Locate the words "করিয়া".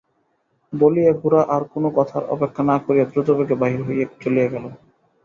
2.85-3.05